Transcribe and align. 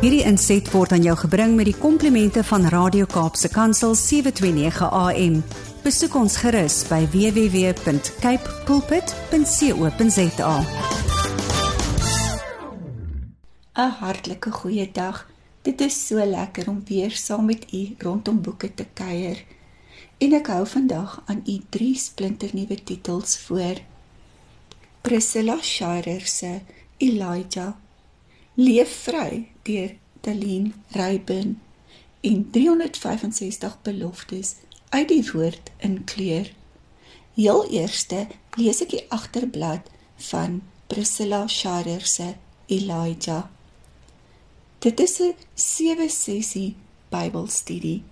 Hierdie 0.00 0.22
inset 0.24 0.64
word 0.72 0.94
aan 0.96 1.02
jou 1.04 1.12
gebring 1.20 1.58
met 1.58 1.66
die 1.68 1.76
komplimente 1.76 2.40
van 2.48 2.62
Radio 2.72 3.04
Kaapse 3.04 3.50
Kansel 3.52 3.92
729 4.00 4.86
AM. 4.96 5.34
Besoek 5.84 6.14
ons 6.16 6.38
gerus 6.40 6.78
by 6.88 7.02
www.cape 7.12 8.54
pulpit.co.za. 8.64 10.54
'n 13.76 13.92
Hartlike 13.98 14.54
goeie 14.62 14.88
dag. 14.88 15.28
Dit 15.68 15.84
is 15.84 16.06
so 16.06 16.24
lekker 16.24 16.72
om 16.72 16.80
weer 16.88 17.12
saam 17.12 17.44
met 17.44 17.68
u 17.72 17.94
rondom 17.98 18.40
boeke 18.40 18.72
te 18.74 18.86
kuier. 18.94 19.44
En 20.16 20.32
ek 20.32 20.46
hou 20.46 20.64
vandag 20.66 21.20
aan 21.26 21.44
u 21.44 21.60
drie 21.68 21.94
splinternuwe 21.96 22.80
titels 22.84 23.36
voor. 23.44 23.84
Priscilla 25.00 25.58
Schreier 25.60 26.24
se 26.24 26.60
Elijah 26.96 27.76
Leef 28.54 28.90
vry 29.04 29.48
deur 29.70 29.94
Talien 30.20 30.72
Reyburn 30.88 31.60
en 32.20 32.50
365 32.50 33.78
beloftes 33.82 34.54
uit 34.88 35.08
die 35.08 35.24
woord 35.32 35.70
in 35.78 36.04
kleur. 36.04 36.50
Heel 37.34 37.62
eerste 37.70 38.26
lees 38.58 38.82
ek 38.84 38.92
die 38.96 39.06
agterblad 39.14 39.88
van 40.30 40.60
Priscilla 40.90 41.46
Schreier 41.46 42.04
se 42.04 42.34
Elijah. 42.66 43.46
Dit 44.78 45.00
is 45.00 45.20
'n 45.20 45.34
7 45.54 46.10
sessie 46.10 46.76
Bybelstudie. 47.08 48.02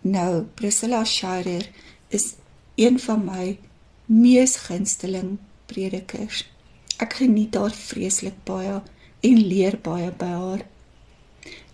Nou, 0.00 0.42
Priscilla 0.42 1.04
Schreier 1.04 1.70
is 2.08 2.34
een 2.74 3.00
van 3.00 3.24
my 3.24 3.58
mees 4.04 4.56
gunsteling 4.56 5.38
predikers. 5.66 6.44
Ek 6.96 7.12
geniet 7.12 7.54
haar 7.54 7.74
vreeslik 7.74 8.44
baie 8.44 8.82
en 9.20 9.46
leer 9.46 9.78
baie 9.82 10.10
by 10.12 10.32
haar. 10.32 10.64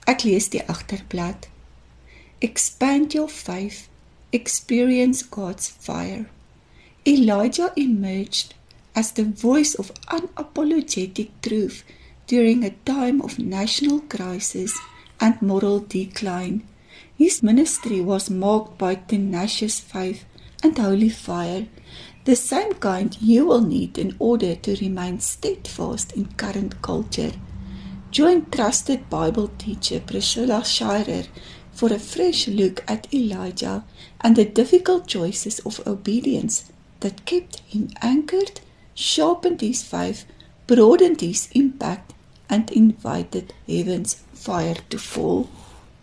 Ek 0.07 0.25
lees 0.25 0.49
die 0.51 0.65
agterblad. 0.69 1.47
Expand 2.41 3.15
your 3.15 3.29
faith, 3.29 3.89
experience 4.33 5.23
God's 5.23 5.69
fire. 5.69 6.27
Elijah 7.07 7.73
emerged 7.77 8.55
as 8.95 9.13
the 9.13 9.25
voice 9.25 9.75
of 9.75 9.93
unapologetic 10.09 11.31
truth 11.43 11.85
during 12.27 12.65
a 12.65 12.77
time 12.85 13.21
of 13.23 13.39
national 13.39 14.01
crisis 14.01 14.79
and 15.21 15.41
moral 15.41 15.81
decline. 15.81 16.67
His 17.17 17.43
ministry 17.43 18.01
was 18.01 18.31
marked 18.31 18.79
by 18.79 18.97
tenacious 18.97 19.79
faith 19.79 20.25
and 20.63 20.77
holy 20.79 21.09
fire, 21.09 21.67
the 22.25 22.37
same 22.37 22.75
kind 22.75 23.17
you 23.21 23.47
will 23.47 23.61
need 23.61 23.99
in 23.99 24.17
order 24.19 24.55
to 24.55 24.77
remain 24.77 25.21
steadfast 25.21 26.13
in 26.13 26.27
current 26.35 26.81
culture. 26.83 27.33
Join 28.13 28.45
trusted 28.51 29.09
Bible 29.09 29.49
teacher 29.57 29.99
Priscilla 29.99 30.61
Schreier 30.61 31.29
for 31.73 31.91
a 31.91 31.99
fresh 31.99 32.47
look 32.47 32.85
at 32.87 33.09
Elijah 33.11 33.85
and 34.21 34.37
the 34.37 34.45
difficult 34.45 35.07
choices 35.07 35.61
of 35.61 35.81
obedience 35.87 36.71
that 37.01 37.25
kept 37.25 37.61
him 37.61 37.89
anchored, 38.03 38.61
sharpened 38.93 39.63
his 39.63 39.83
faith, 39.83 40.27
broadened 40.67 41.23
his 41.23 41.49
impact, 41.53 42.13
and 42.51 42.71
invited 42.73 43.55
heaven's 43.67 44.17
fire 44.35 44.77
to 44.91 44.99
fall. 44.99 45.49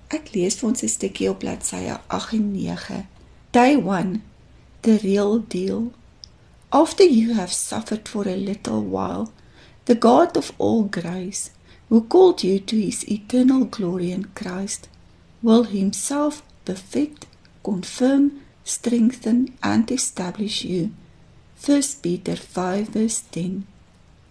Ek 0.10 0.34
lees 0.34 0.58
vir 0.58 0.70
ons 0.70 0.82
'n 0.82 0.90
stukkie 0.90 1.30
op 1.30 1.42
bladsye 1.46 2.00
8 2.10 2.34
en 2.40 2.50
9. 2.56 3.08
Day 3.52 3.78
1 3.78 4.24
The 4.82 4.98
real 5.04 5.38
deal. 5.38 5.94
After 6.72 7.04
you 7.04 7.34
have 7.34 7.54
suffered 7.54 8.10
for 8.10 8.28
a 8.28 8.36
little 8.36 8.82
while, 8.82 9.32
the 9.86 9.94
God 9.94 10.36
of 10.36 10.52
all 10.58 10.84
grace, 10.86 11.52
who 11.90 12.02
called 12.04 12.44
you 12.44 12.60
to 12.60 12.80
his 12.80 13.10
eternal 13.10 13.66
glory 13.66 14.12
in 14.12 14.24
Christ, 14.36 14.88
will 15.42 15.64
himself 15.64 16.44
perfect, 16.64 17.26
confirm, 17.64 18.42
strengthen, 18.64 19.58
and 19.62 19.92
establish 19.92 20.64
you. 20.64 20.92
1 21.66 21.82
Peter 22.02 22.36
5 22.36 22.90
verse 22.90 23.22
10. 23.32 23.66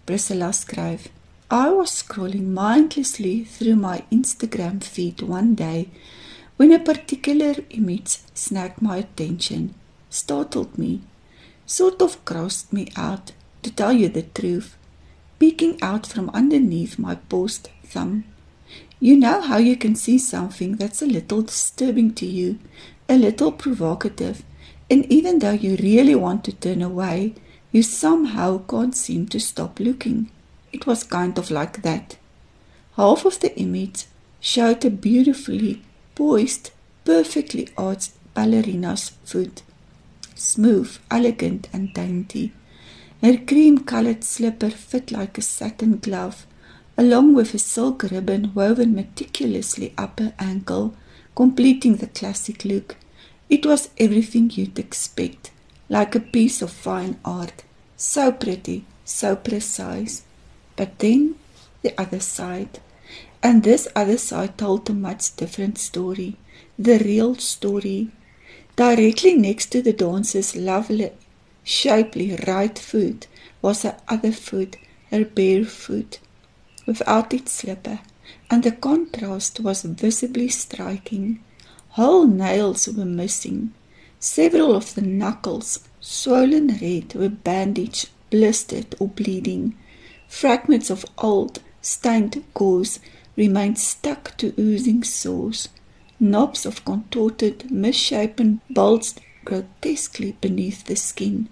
Priscilla 0.05 0.49
skryf: 0.49 1.07
I 1.51 1.69
was 1.69 1.91
scrolling 1.91 2.47
mindlessly 2.47 3.43
through 3.43 3.75
my 3.75 4.03
Instagram 4.11 4.83
feed 4.83 5.21
one 5.21 5.53
day 5.55 5.89
when 6.57 6.71
a 6.71 6.79
particular 6.79 7.55
image 7.69 8.19
snagged 8.33 8.81
my 8.81 8.97
attention, 8.97 9.75
startled 10.09 10.77
me, 10.77 11.01
sort 11.65 12.01
of 12.01 12.23
grossed 12.25 12.73
me 12.73 12.87
out, 12.95 13.31
to 13.63 13.71
tell 13.71 13.93
you 13.93 14.09
the 14.09 14.23
truth, 14.23 14.75
peeking 15.39 15.81
out 15.81 16.05
from 16.05 16.29
underneath 16.31 16.99
my 16.99 17.15
paused 17.15 17.69
thumb. 17.83 18.25
You 18.99 19.17
know 19.17 19.41
how 19.41 19.57
you 19.57 19.77
can 19.77 19.95
see 19.95 20.17
something 20.17 20.75
that's 20.75 21.01
a 21.01 21.05
little 21.07 21.41
disturbing 21.41 22.13
to 22.15 22.25
you, 22.25 22.59
a 23.07 23.17
little 23.17 23.51
provocative, 23.51 24.43
and 24.89 25.05
even 25.05 25.39
though 25.39 25.51
you 25.51 25.77
really 25.77 26.15
want 26.15 26.43
to 26.43 26.51
turn 26.51 26.81
away, 26.81 27.35
you 27.71 27.81
somehow 27.83 28.57
can't 28.67 28.95
seem 28.95 29.27
to 29.27 29.39
stop 29.39 29.79
looking. 29.79 30.29
It 30.73 30.85
was 30.85 31.03
kind 31.03 31.37
of 31.37 31.49
like 31.49 31.81
that. 31.83 32.17
Half 32.95 33.25
of 33.25 33.39
the 33.39 33.57
image 33.57 34.05
showed 34.41 34.83
a 34.83 34.89
beautifully 34.89 35.81
poised, 36.15 36.71
perfectly 37.05 37.69
arched 37.77 38.11
ballerina's 38.33 39.11
foot, 39.23 39.61
smooth, 40.35 40.97
elegant, 41.09 41.69
and 41.71 41.93
dainty. 41.93 42.51
Her 43.21 43.37
cream-colored 43.37 44.23
slipper 44.23 44.69
fit 44.69 45.11
like 45.11 45.37
a 45.37 45.41
satin 45.41 45.97
glove, 45.97 46.45
along 46.97 47.33
with 47.35 47.53
a 47.53 47.59
silk 47.59 48.03
ribbon 48.03 48.53
woven 48.53 48.95
meticulously 48.95 49.93
up 49.97 50.19
her 50.19 50.33
ankle, 50.39 50.93
completing 51.35 51.97
the 51.97 52.07
classic 52.07 52.63
look. 52.63 52.95
It 53.49 53.65
was 53.65 53.89
everything 53.97 54.51
you'd 54.51 54.79
expect, 54.79 55.51
like 55.89 56.15
a 56.15 56.19
piece 56.19 56.61
of 56.61 56.71
fine 56.71 57.17
art, 57.25 57.63
so 57.97 58.31
pretty, 58.31 58.85
so 59.03 59.35
precise. 59.35 60.23
But 60.77 60.99
then 60.99 61.35
the 61.81 61.99
other 61.99 62.19
side. 62.21 62.79
And 63.43 63.63
this 63.63 63.87
other 63.95 64.17
side 64.17 64.57
told 64.57 64.89
a 64.89 64.93
much 64.93 65.35
different 65.35 65.77
story, 65.77 66.37
the 66.77 66.99
real 66.99 67.35
story. 67.35 68.11
Directly 68.75 69.35
next 69.35 69.67
to 69.73 69.81
the 69.81 69.93
dancer's 69.93 70.55
lovely, 70.55 71.11
shapely 71.69 72.35
right 72.47 72.79
foot 72.79 73.27
was 73.61 73.83
her 73.83 73.95
other 74.07 74.31
foot, 74.31 74.75
her 75.11 75.23
bare 75.23 75.63
foot, 75.63 76.19
without 76.87 77.31
its 77.31 77.51
slipper, 77.51 77.99
and 78.49 78.63
the 78.63 78.71
contrast 78.71 79.59
was 79.59 79.83
visibly 79.83 80.49
striking. 80.49 81.39
Whole 81.89 82.25
nails 82.25 82.87
were 82.87 83.05
missing. 83.05 83.71
Several 84.19 84.75
of 84.75 84.95
the 84.95 85.03
knuckles, 85.03 85.87
swollen 85.99 86.79
red, 86.81 87.13
were 87.13 87.29
bandaged, 87.29 88.09
blistered, 88.31 88.95
or 88.99 89.07
bleeding. 89.07 89.77
Fragments 90.27 90.89
of 90.89 91.05
old, 91.19 91.59
stained 91.83 92.43
gauze 92.55 92.99
remained 93.35 93.77
stuck 93.77 94.35
to 94.37 94.53
oozing 94.59 95.03
sores. 95.03 95.69
Knobs 96.19 96.65
of 96.65 96.83
contorted, 96.83 97.69
misshapen 97.69 98.59
bulged 98.71 99.21
grotesquely 99.45 100.35
beneath 100.41 100.85
the 100.85 100.95
skin. 100.95 101.47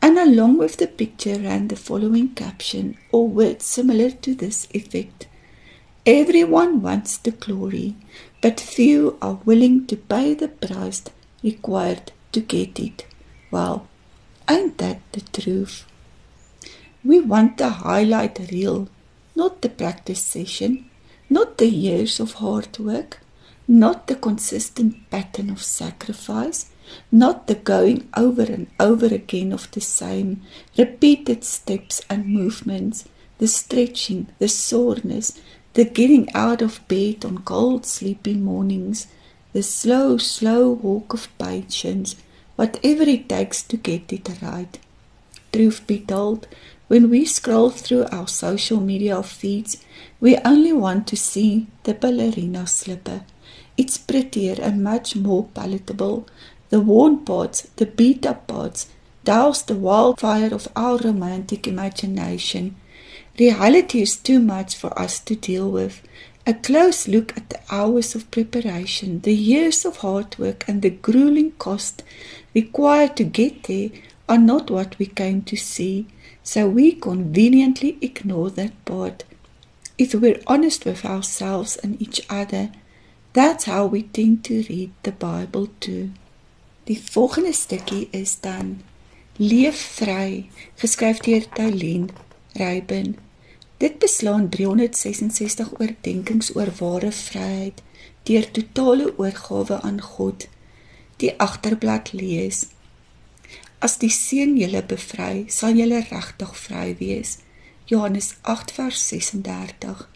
And 0.00 0.18
along 0.18 0.58
with 0.58 0.76
the 0.76 0.86
picture 0.86 1.38
ran 1.38 1.68
the 1.68 1.76
following 1.76 2.28
caption, 2.34 2.96
or 3.10 3.28
words 3.28 3.64
similar 3.64 4.10
to 4.10 4.34
this 4.34 4.68
effect. 4.72 5.26
Everyone 6.06 6.80
wants 6.80 7.18
the 7.18 7.32
glory, 7.32 7.96
but 8.40 8.60
few 8.60 9.18
are 9.20 9.40
willing 9.44 9.86
to 9.88 9.96
pay 9.96 10.34
the 10.34 10.48
price 10.48 11.02
required 11.42 12.12
to 12.32 12.40
get 12.40 12.78
it. 12.78 13.06
Well, 13.50 13.86
ain't 14.48 14.78
that 14.78 15.00
the 15.12 15.20
truth? 15.20 15.84
We 17.04 17.20
want 17.20 17.58
the 17.58 17.68
highlight 17.68 18.38
reel, 18.50 18.88
not 19.34 19.62
the 19.62 19.68
practice 19.68 20.22
session, 20.22 20.88
not 21.28 21.58
the 21.58 21.68
years 21.68 22.20
of 22.20 22.34
hard 22.34 22.78
work, 22.78 23.20
not 23.66 24.06
the 24.06 24.16
consistent 24.16 25.10
pattern 25.10 25.50
of 25.50 25.62
sacrifice, 25.62 26.70
not 27.10 27.46
the 27.46 27.54
going 27.54 28.08
over 28.16 28.42
and 28.42 28.66
over 28.78 29.06
again 29.06 29.52
of 29.52 29.70
the 29.72 29.80
same 29.80 30.42
repeated 30.76 31.44
steps 31.44 32.02
and 32.08 32.26
movements, 32.26 33.04
the 33.38 33.46
stretching, 33.46 34.26
the 34.38 34.48
soreness, 34.48 35.40
the 35.74 35.84
getting 35.84 36.32
out 36.34 36.62
of 36.62 36.86
bed 36.88 37.24
on 37.24 37.38
cold, 37.38 37.86
sleepy 37.86 38.34
mornings, 38.34 39.06
the 39.52 39.62
slow, 39.62 40.18
slow 40.18 40.70
walk 40.70 41.14
of 41.14 41.28
patience, 41.38 42.16
whatever 42.56 43.04
it 43.04 43.28
takes 43.28 43.62
to 43.62 43.76
get 43.76 44.12
it 44.12 44.28
right. 44.42 44.78
Truth 45.52 45.86
be 45.86 46.00
told, 46.00 46.46
when 46.88 47.10
we 47.10 47.24
scroll 47.24 47.70
through 47.70 48.06
our 48.06 48.26
social 48.26 48.80
media 48.80 49.22
feeds, 49.22 49.84
we 50.20 50.36
only 50.38 50.72
want 50.72 51.06
to 51.08 51.16
see 51.16 51.66
the 51.84 51.94
ballerina 51.94 52.66
slipper. 52.66 53.22
It's 53.76 53.98
prettier 53.98 54.56
and 54.60 54.82
much 54.82 55.14
more 55.14 55.44
palatable. 55.54 56.26
The 56.70 56.80
worn 56.80 57.24
parts, 57.24 57.62
the 57.76 57.86
beat 57.86 58.26
up 58.26 58.46
parts, 58.46 58.88
douse 59.24 59.62
the 59.62 59.74
wildfire 59.74 60.52
of 60.52 60.68
our 60.76 60.98
romantic 60.98 61.66
imagination. 61.66 62.76
Reality 63.38 64.02
is 64.02 64.16
too 64.16 64.38
much 64.38 64.76
for 64.76 64.98
us 64.98 65.20
to 65.20 65.34
deal 65.34 65.70
with, 65.70 66.02
A 66.46 66.54
close 66.54 67.06
look 67.06 67.36
at 67.36 67.50
the 67.50 67.60
hours 67.70 68.14
of 68.14 68.30
preparation, 68.30 69.20
the 69.20 69.34
years 69.34 69.84
of 69.84 69.98
hard 69.98 70.38
work, 70.38 70.64
and 70.66 70.80
the 70.80 70.88
grueling 70.88 71.52
cost 71.52 72.02
required 72.54 73.16
to 73.16 73.24
get 73.24 73.64
there 73.64 73.90
are 74.28 74.38
not 74.38 74.70
what 74.70 74.98
we 74.98 75.06
came 75.06 75.42
to 75.42 75.56
see, 75.56 76.06
so 76.42 76.68
we 76.68 76.92
conveniently 76.92 77.98
ignore 78.00 78.50
that 78.50 78.84
part. 78.84 79.24
If 79.98 80.14
we're 80.14 80.40
honest 80.46 80.84
with 80.84 81.04
ourselves 81.04 81.76
and 81.76 82.00
each 82.00 82.22
other, 82.30 82.70
that's 83.32 83.64
how 83.64 83.86
we 83.86 84.02
tend 84.02 84.44
to 84.44 84.64
read 84.68 84.92
the 85.02 85.12
Bible 85.12 85.68
too. 85.80 86.12
Die 86.88 87.02
volgende 87.10 87.52
stukkie 87.52 88.08
is 88.10 88.40
dan 88.40 88.80
Leef 89.36 89.76
vry, 89.98 90.48
geskryf 90.80 91.18
deur 91.20 91.44
Tylien 91.52 92.08
Rybin. 92.56 93.16
Dit 93.76 93.98
beslaan 93.98 94.48
366 94.48 95.68
oordeenkings 95.78 96.48
oor 96.56 96.72
ware 96.80 97.12
vryheid 97.12 97.82
deur 98.22 98.50
totale 98.50 99.12
oorgawe 99.18 99.80
aan 99.80 100.00
God. 100.00 100.48
Die 101.20 101.34
agterblad 101.36 102.12
lees: 102.12 102.66
As 103.78 103.98
die 104.00 104.10
Seun 104.10 104.56
julle 104.56 104.82
bevry, 104.82 105.44
sal 105.48 105.76
julle 105.76 106.00
regtig 106.08 106.56
vry 106.56 106.96
wees. 106.98 107.38
Johannes 107.84 108.34
8:36. 108.42 110.08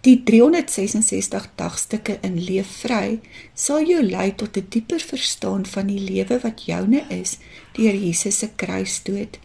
Die 0.00 0.22
366 0.24 1.50
dagstukke 1.60 2.18
in 2.24 2.38
Leef 2.40 2.70
vry 2.84 3.20
sal 3.52 3.84
jou 3.84 4.00
lei 4.02 4.30
tot 4.32 4.56
'n 4.56 4.66
dieper 4.68 5.00
verstaan 5.00 5.66
van 5.66 5.86
die 5.86 6.00
lewe 6.00 6.40
wat 6.40 6.64
joune 6.64 7.04
is 7.08 7.38
deur 7.76 7.94
Jesus 7.94 8.38
se 8.38 8.48
kruisdood 8.56 9.38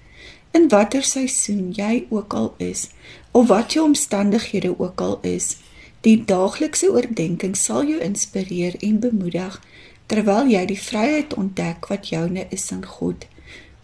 in 0.56 0.70
watter 0.72 1.04
seisoen 1.04 1.74
jy 1.76 2.06
ook 2.10 2.34
al 2.34 2.54
is 2.58 2.90
of 3.32 3.48
wat 3.48 3.74
jou 3.74 3.86
omstandighede 3.86 4.80
ook 4.80 5.02
al 5.02 5.20
is 5.22 5.58
die 6.08 6.16
daaglikse 6.32 6.88
oordeenking 6.92 7.56
sal 7.58 7.84
jou 7.90 8.00
inspireer 8.00 8.78
en 8.80 9.00
bemoedig 9.04 9.60
terwyl 10.08 10.48
jy 10.54 10.64
die 10.70 10.80
vryheid 10.80 11.34
ontdek 11.34 11.90
wat 11.92 12.10
joune 12.14 12.46
is 12.54 12.70
in 12.72 12.84
God. 12.86 13.26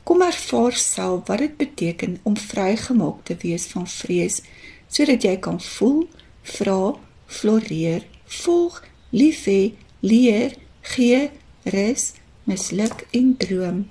Kom 0.05 0.21
ervaar 0.21 0.77
self 0.77 1.27
wat 1.27 1.41
dit 1.41 1.57
beteken 1.57 2.19
om 2.23 2.37
vrygemaak 2.37 3.23
te 3.25 3.37
wees 3.41 3.65
van 3.73 3.87
vrees 3.89 4.41
sodat 4.87 5.25
jy 5.25 5.35
kan 5.41 5.59
voel 5.61 6.05
vra 6.41 6.95
floreer 7.25 8.05
volg 8.25 8.81
lief 9.09 9.45
hê 9.45 9.73
leer 9.99 10.55
gee 10.93 11.29
rus 11.63 12.13
misluk 12.43 13.05
en 13.11 13.35
droom. 13.37 13.83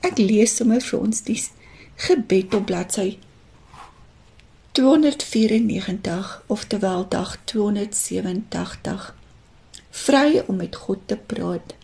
Ek 0.00 0.18
lees 0.18 0.56
sommer 0.56 0.80
vir 0.80 0.98
ons 1.00 1.22
die 1.26 1.38
gebed 2.06 2.54
op 2.58 2.66
bladsy 2.70 3.18
294 4.72 6.44
oftewel 6.46 7.04
dag 7.08 7.36
287 7.44 9.14
vry 9.90 10.42
om 10.46 10.56
met 10.56 10.76
God 10.76 10.98
te 11.06 11.16
praat. 11.16 11.74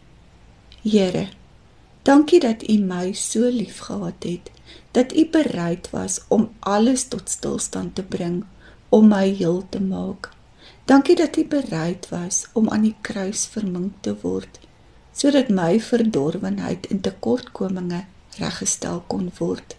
Here 0.83 1.29
dankie 2.09 2.41
dat 2.41 2.65
U 2.65 2.79
my 2.81 3.13
so 3.13 3.51
liefgehad 3.53 4.25
het 4.25 4.49
dat 4.97 5.13
U 5.13 5.27
bereid 5.29 5.91
was 5.91 6.21
om 6.29 6.49
alles 6.61 7.05
tot 7.13 7.29
stilstand 7.29 7.95
te 7.95 8.03
bring 8.03 8.45
om 8.89 9.09
my 9.09 9.27
heel 9.41 9.63
te 9.69 9.81
maak 9.81 10.31
dankie 10.85 11.17
dat 11.17 11.37
U 11.37 11.45
bereid 11.57 12.09
was 12.09 12.47
om 12.53 12.69
aan 12.69 12.87
die 12.89 12.97
kruis 13.01 13.47
vermink 13.57 13.93
te 14.01 14.17
word 14.23 14.61
sodat 15.13 15.49
my 15.49 15.81
verdorwenheid 15.81 16.87
en 16.87 17.01
tekortkominge 17.01 18.05
reggestel 18.39 19.03
kon 19.07 19.31
word 19.39 19.77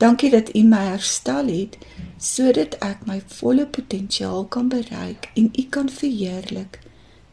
Dankie 0.00 0.30
dat 0.30 0.54
U 0.56 0.62
my 0.64 0.80
herstel 0.80 1.48
het 1.52 1.74
sodat 2.16 2.78
ek 2.80 3.02
my 3.04 3.18
volle 3.38 3.66
potensiaal 3.68 4.46
kan 4.54 4.70
bereik 4.72 5.28
en 5.36 5.50
U 5.52 5.64
kan 5.68 5.90
verheerlik. 5.92 6.78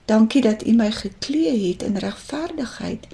Dankie 0.06 0.42
dat 0.44 0.66
U 0.68 0.74
my 0.76 0.90
geklee 0.92 1.54
het 1.70 1.86
in 1.88 1.96
regverdigheid 2.04 3.08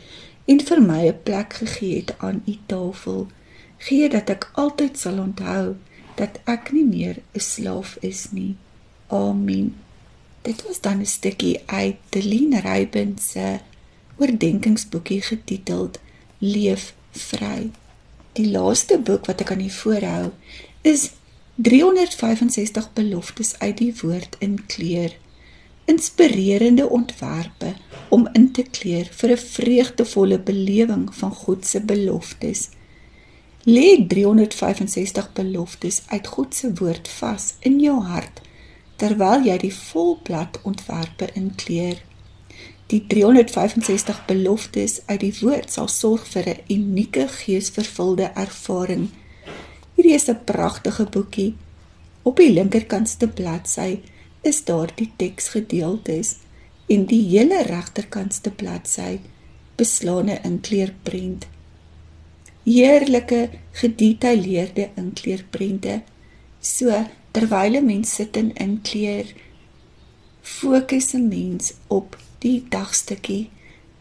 en 0.45 0.63
vir 0.69 0.81
my 0.81 1.01
'n 1.09 1.21
plek 1.23 1.53
gegee 1.53 1.99
het 1.99 2.15
aan 2.17 2.41
U 2.45 2.57
tafel. 2.65 3.27
Gee 3.77 4.09
dat 4.09 4.29
ek 4.29 4.49
altyd 4.53 4.97
sal 4.97 5.19
onthou 5.19 5.75
dat 6.15 6.39
ek 6.45 6.71
nie 6.71 6.85
meer 6.85 7.17
'n 7.33 7.39
slaaf 7.39 7.97
is 8.01 8.31
nie. 8.31 8.55
Amen. 9.07 9.75
Dit 10.41 10.63
was 10.67 10.81
dan 10.81 10.99
'n 10.99 11.05
stukkie 11.05 11.59
uit 11.65 11.95
Deline 12.09 12.59
Rybin 12.59 13.17
se 13.21 13.59
oordeenkingsboekie 14.17 15.21
getiteld 15.21 15.99
Leef 16.37 16.93
vry. 17.11 17.71
Die 18.33 18.51
laaste 18.51 18.99
boek 18.99 19.25
wat 19.25 19.41
ek 19.41 19.51
aan 19.51 19.61
u 19.61 19.69
voorhou 19.69 20.31
is 20.81 21.11
365 21.55 22.93
beloftes 22.93 23.59
uit 23.59 23.77
die 23.77 23.93
woord 24.01 24.35
in 24.39 24.65
kleur. 24.65 25.15
Inspirerende 25.85 26.89
ontwerpe 26.89 27.73
om 28.09 28.27
in 28.33 28.51
te 28.51 28.63
kleur 28.63 29.07
vir 29.11 29.29
'n 29.31 29.37
vreugdevolle 29.37 30.39
belewing 30.39 31.15
van 31.15 31.31
God 31.31 31.65
se 31.65 31.81
beloftes. 31.81 32.69
Lê 33.65 34.05
365 34.07 35.33
beloftes 35.33 36.01
uit 36.07 36.27
God 36.27 36.55
se 36.55 36.73
woord 36.75 37.07
vas 37.07 37.53
in 37.59 37.77
jou 37.79 38.01
hart 38.03 38.41
terwyl 38.99 39.45
jy 39.47 39.55
die 39.61 39.71
volblad 39.71 40.59
ontwerpe 40.67 41.29
in 41.39 41.47
kleur. 41.55 42.01
Die 42.91 42.99
365 43.07 44.19
beloftes 44.27 44.97
uit 45.07 45.21
die 45.21 45.31
woord 45.37 45.71
sal 45.71 45.87
sorg 45.87 46.27
vir 46.33 46.49
'n 46.49 46.75
unieke 46.75 47.23
geesvervulde 47.37 48.27
ervaring. 48.35 49.07
Hierdie 49.95 50.15
is 50.19 50.27
'n 50.27 50.43
pragtige 50.43 51.05
boekie. 51.05 51.55
Op 52.23 52.35
die 52.37 52.51
linkerkantste 52.51 53.27
bladsy 53.27 53.99
is 54.41 54.63
daar 54.63 54.91
die 54.95 55.11
teksgedeeltes 55.15 56.35
en 56.87 57.05
die 57.05 57.23
hele 57.29 57.63
regterkantste 57.63 58.51
bladsy 58.51 59.19
beslaane 59.75 60.39
in 60.43 60.59
kleurprent. 60.59 61.52
Heerlike 62.63 63.49
gedetailleerde 63.71 64.89
inkleurprente. 64.95 66.01
So 66.61 67.05
terwyl 67.31 67.75
'n 67.75 67.85
mens 67.85 68.15
sit 68.15 68.37
en 68.37 68.53
inkleur, 68.55 69.25
fokus 70.41 71.13
'n 71.13 71.27
mens 71.27 71.73
op 71.87 72.17
die 72.39 72.63
dagstukkie 72.69 73.49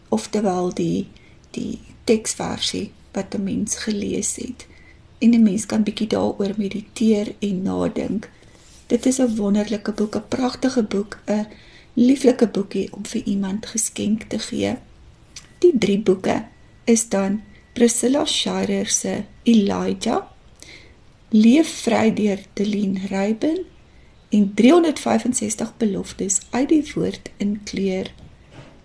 oftewel 0.08 0.74
die 0.74 1.08
die 1.50 1.78
teksversie 2.04 2.90
wat 3.12 3.34
'n 3.34 3.42
mens 3.42 3.76
gelees 3.76 4.36
het 4.36 4.66
en 5.18 5.34
'n 5.34 5.42
mens 5.42 5.66
kan 5.66 5.82
bietjie 5.82 6.06
daaroor 6.06 6.54
mediteer 6.56 7.34
en 7.38 7.62
nadink. 7.62 8.30
Dit 8.86 9.06
is 9.06 9.18
'n 9.18 9.36
wonderlike 9.36 9.92
boek, 9.92 10.16
'n 10.16 10.28
pragtige 10.28 10.82
boek, 10.82 11.18
'n 11.26 11.46
lieflike 11.94 12.48
boekie 12.48 12.92
om 12.92 13.06
vir 13.06 13.22
iemand 13.24 13.66
geskenk 13.66 14.22
te 14.22 14.38
gee. 14.38 14.76
Die 15.58 15.78
drie 15.78 15.98
boeke 15.98 16.44
is 16.84 17.08
dan 17.08 17.42
Priscilla 17.72 18.24
Schreier 18.24 18.86
se 18.86 19.24
Elijah, 19.42 20.22
Leef 21.28 21.68
vry 21.82 22.10
deur 22.12 22.38
Deline 22.52 23.06
Rybin 23.08 23.64
en 24.28 24.54
365 24.54 25.76
beloftes 25.76 26.40
uit 26.50 26.68
die 26.68 26.84
woord 26.94 27.30
in 27.40 27.60
kleur 27.64 28.10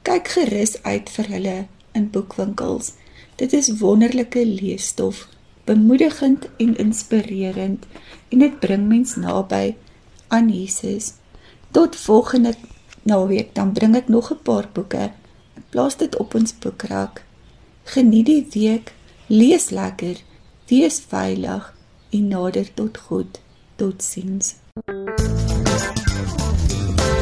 kyk 0.07 0.29
gerus 0.31 0.77
uit 0.87 1.09
vir 1.11 1.27
hulle 1.33 1.55
in 1.97 2.05
boekwinkels. 2.13 2.93
Dit 3.35 3.51
is 3.53 3.67
wonderlike 3.81 4.45
leesstof, 4.47 5.25
bemoedigend 5.67 6.47
en 6.63 6.77
inspirerend 6.79 7.83
en 8.31 8.45
dit 8.45 8.55
bring 8.63 8.87
mens 8.87 9.17
naby 9.19 9.75
aan 10.31 10.47
Jesus. 10.47 11.11
Tot 11.75 11.99
volgende 11.99 12.55
naweek 13.03 13.51
dan 13.59 13.75
bring 13.75 13.99
ek 13.99 14.07
nog 14.07 14.31
'n 14.31 14.39
paar 14.47 14.69
boeke. 14.71 15.11
Plaas 15.69 15.97
dit 15.97 16.15
op 16.15 16.39
ons 16.39 16.55
boekrak. 16.55 17.26
Geniet 17.87 18.25
die 18.25 18.47
week, 18.51 18.91
lees 19.27 19.69
lekker, 19.69 20.15
wees 20.67 20.99
veilig 21.07 21.73
en 22.11 22.27
nader 22.27 22.67
tot 22.75 22.97
God. 23.07 23.39
Totsiens. 23.79 24.55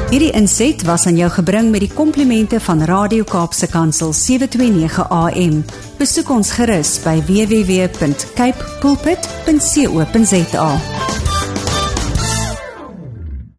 Hierdie 0.10 0.31
inset 0.34 0.86
was 0.88 1.05
aan 1.05 1.19
jou 1.19 1.29
gebring 1.36 1.69
met 1.74 1.84
die 1.84 1.91
komplimente 1.93 2.60
van 2.63 2.81
Radio 2.88 3.27
Kaapse 3.29 3.67
Kansel 3.69 4.13
729 4.13 5.10
AM. 5.10 5.62
Besoek 6.00 6.29
ons 6.34 6.55
gerus 6.57 6.95
by 7.03 7.19
www.cape 7.27 8.72
pulpit.co.za. 8.81 10.69